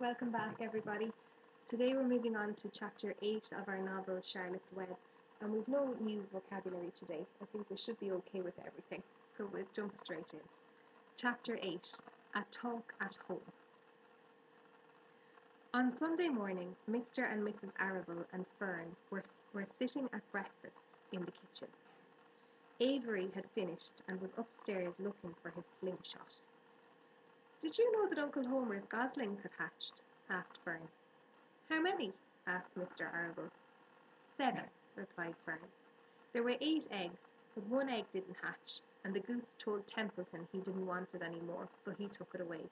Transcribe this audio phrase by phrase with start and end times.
[0.00, 1.10] Welcome back, everybody.
[1.66, 4.96] Today we're moving on to chapter 8 of our novel Charlotte's Web,
[5.40, 7.26] and we've no new vocabulary today.
[7.42, 9.02] I think we should be okay with everything,
[9.36, 10.38] so we'll jump straight in.
[11.16, 12.00] Chapter 8
[12.36, 13.40] A Talk at Home.
[15.74, 17.28] On Sunday morning, Mr.
[17.32, 17.72] and Mrs.
[17.80, 21.74] Arable and Fern were, were sitting at breakfast in the kitchen.
[22.78, 26.30] Avery had finished and was upstairs looking for his slingshot.
[27.60, 30.02] Did you know that Uncle Homer's goslings had hatched?
[30.30, 30.88] asked Fern.
[31.68, 32.12] How many?
[32.46, 33.12] asked Mr.
[33.12, 33.48] Arable.
[34.36, 34.62] Seven,
[34.94, 35.58] replied Fern.
[36.32, 37.18] There were eight eggs,
[37.56, 41.40] but one egg didn't hatch, and the goose told Templeton he didn't want it any
[41.40, 42.62] more, so he took it away.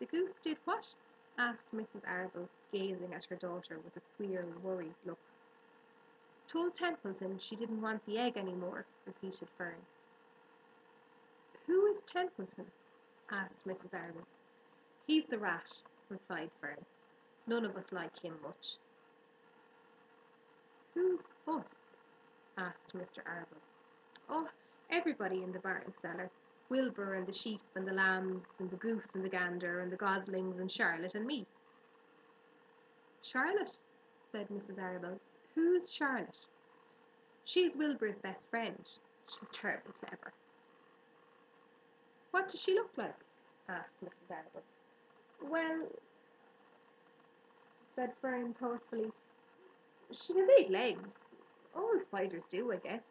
[0.00, 0.92] The goose did what?
[1.38, 2.02] asked Mrs.
[2.08, 5.18] Arable, gazing at her daughter with a queer, worried look.
[6.48, 9.86] Told Templeton she didn't want the egg any more, repeated Fern.
[11.68, 12.66] Who is Templeton?
[13.32, 13.94] Asked Mrs.
[13.94, 14.26] Arable.
[15.06, 16.84] He's the rat, replied Fern.
[17.46, 18.76] None of us like him much.
[20.94, 21.96] Who's us?
[22.58, 23.18] asked Mr.
[23.26, 23.56] Arable.
[24.28, 24.48] Oh,
[24.90, 26.30] everybody in the barn cellar.
[26.68, 29.96] Wilbur and the sheep and the lambs and the goose and the gander and the
[29.96, 31.44] goslings and Charlotte and me.
[33.22, 33.78] Charlotte,
[34.30, 34.78] said Mrs.
[34.78, 35.18] Arable.
[35.54, 36.46] Who's Charlotte?
[37.44, 38.88] She's Wilbur's best friend.
[39.28, 40.32] She's terribly clever.
[42.30, 43.14] What does she look like?
[43.68, 44.30] asked Mrs.
[44.30, 44.62] Arable.
[45.42, 45.86] Well,
[47.94, 49.10] said Fern thoughtfully,
[50.12, 51.14] she has eight legs.
[51.74, 53.02] All spiders do, I guess.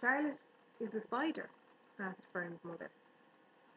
[0.00, 0.38] Charlotte
[0.80, 1.48] is the spider?
[2.00, 2.90] asked Fern's mother.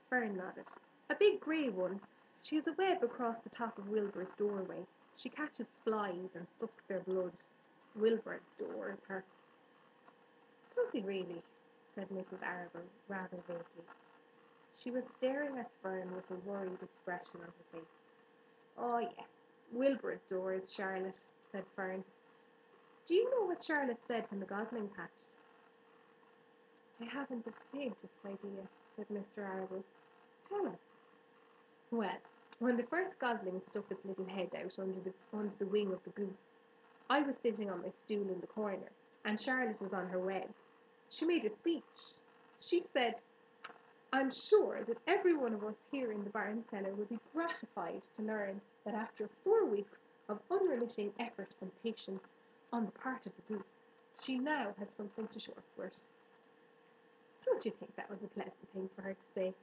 [0.10, 0.68] Fern nodded.
[1.10, 2.00] A big grey one.
[2.44, 4.86] She has a web across the top of Wilbur's doorway.
[5.18, 7.32] She catches flies and sucks their blood.
[7.96, 9.24] Wilbur adores her.
[10.76, 11.42] Does he really?
[11.98, 12.46] Said Mrs.
[12.46, 13.88] Arable, rather vaguely.
[14.78, 17.90] She was staring at Fern with a worried expression on her face.
[18.78, 19.28] Oh, yes,
[19.74, 21.16] Wilbur adores Charlotte,
[21.52, 22.04] said Fern.
[23.08, 25.12] Do you know what Charlotte said when the goslings hatched?
[27.02, 28.64] I haven't the faintest idea,
[28.96, 29.44] said Mr.
[29.44, 29.84] Arable.
[30.50, 30.80] Tell us.
[31.90, 32.18] Well,
[32.60, 36.04] when the first gosling stuck its little head out under the, under the wing of
[36.04, 36.44] the goose,
[37.10, 38.92] I was sitting on my stool in the corner,
[39.26, 40.48] and Charlotte was on her web.
[41.10, 41.84] She made a speech.
[42.60, 43.16] She said,
[44.14, 48.04] I'm sure that every one of us here in the barn cellar will be gratified
[48.14, 49.98] to learn that after four weeks
[50.30, 52.34] of unremitting effort and patience
[52.72, 53.66] on the part of the goose,
[54.24, 56.00] she now has something to show for it.
[57.46, 59.54] Don't you think that was a pleasant thing for her to say?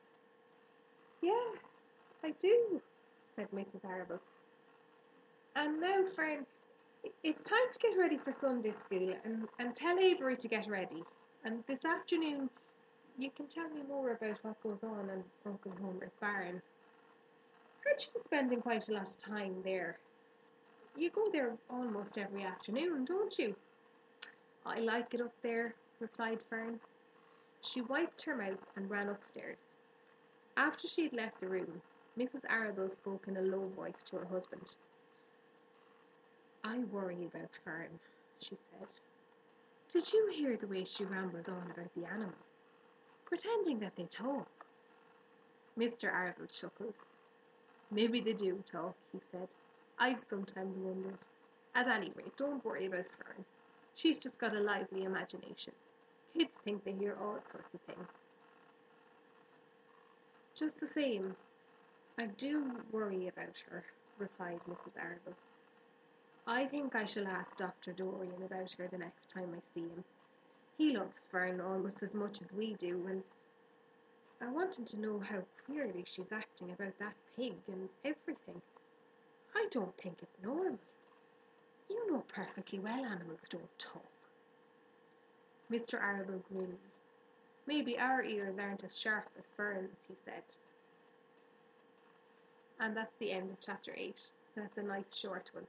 [1.20, 1.32] Yeah,
[2.22, 2.80] I do,
[3.36, 3.84] said Mrs.
[3.88, 4.20] Arable.
[5.56, 6.46] And now, Fern,
[7.22, 11.02] it's time to get ready for Sunday school and, and tell Avery to get ready.
[11.44, 12.48] And this afternoon,
[13.18, 16.62] you can tell me more about what goes on in Uncle Homer's barn.
[17.86, 19.98] Aren't you spending quite a lot of time there?
[20.96, 23.54] You go there almost every afternoon, don't you?
[24.64, 26.80] I like it up there, replied Fern.
[27.60, 29.66] She wiped her mouth and ran upstairs.
[30.56, 31.82] After she had left the room,
[32.18, 32.44] Mrs.
[32.48, 34.76] Arable spoke in a low voice to her husband.
[36.62, 38.00] I worry about Fern,
[38.40, 38.88] she said.
[39.94, 42.34] Did you hear the way she rambled on about the animals?
[43.26, 44.48] Pretending that they talk.
[45.78, 46.12] Mr.
[46.12, 46.96] Arable chuckled.
[47.92, 49.46] Maybe they do talk, he said.
[50.00, 51.18] I've sometimes wondered.
[51.76, 53.44] At any rate, don't worry about Fern.
[53.94, 55.74] She's just got a lively imagination.
[56.36, 58.08] Kids think they hear all sorts of things.
[60.56, 61.36] Just the same,
[62.18, 63.84] I do worry about her,
[64.18, 65.00] replied Mrs.
[65.00, 65.34] Arable.
[66.46, 67.92] I think I shall ask Dr.
[67.92, 70.04] Dorian about her the next time I see him.
[70.76, 73.22] He loves Fern almost as much as we do, and
[74.42, 78.60] I want him to know how queerly she's acting about that pig and everything.
[79.54, 80.78] I don't think it's normal.
[81.88, 84.02] You know perfectly well animals don't talk.
[85.72, 86.02] Mr.
[86.02, 86.76] Arable grinned.
[87.66, 90.42] Maybe our ears aren't as sharp as Fern's, he said.
[92.80, 94.18] And that's the end of chapter 8.
[94.18, 95.66] So that's a nice short one.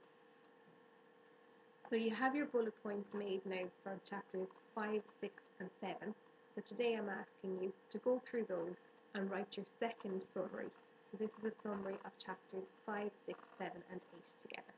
[1.88, 6.14] So you have your bullet points made now for chapters 5, 6 and 7.
[6.52, 10.66] So today I'm asking you to go through those and write your second summary.
[11.12, 14.74] So this is a summary of chapters 5, 6, 7 and 8 together.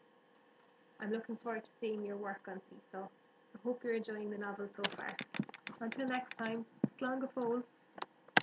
[1.01, 3.07] I'm looking forward to seeing your work on Seesaw.
[3.07, 5.17] I hope you're enjoying the novel so far.
[5.81, 6.67] Until next time,
[6.99, 7.63] slán go fóill.